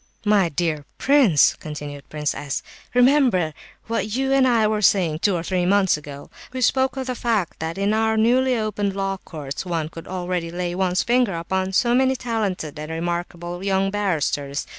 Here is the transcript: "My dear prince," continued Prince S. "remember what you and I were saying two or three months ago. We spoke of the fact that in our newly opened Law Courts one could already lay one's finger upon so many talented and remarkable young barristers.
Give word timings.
"My 0.25 0.49
dear 0.49 0.85
prince," 0.97 1.55
continued 1.59 2.09
Prince 2.09 2.33
S. 2.33 2.63
"remember 2.95 3.53
what 3.85 4.15
you 4.15 4.33
and 4.33 4.47
I 4.47 4.65
were 4.65 4.81
saying 4.81 5.19
two 5.19 5.35
or 5.35 5.43
three 5.43 5.63
months 5.63 5.95
ago. 5.95 6.31
We 6.51 6.61
spoke 6.61 6.97
of 6.97 7.05
the 7.05 7.13
fact 7.13 7.59
that 7.59 7.77
in 7.77 7.93
our 7.93 8.17
newly 8.17 8.57
opened 8.57 8.95
Law 8.95 9.17
Courts 9.17 9.63
one 9.63 9.89
could 9.89 10.07
already 10.07 10.49
lay 10.49 10.73
one's 10.73 11.03
finger 11.03 11.35
upon 11.35 11.73
so 11.73 11.93
many 11.93 12.15
talented 12.15 12.79
and 12.79 12.91
remarkable 12.91 13.63
young 13.63 13.91
barristers. 13.91 14.65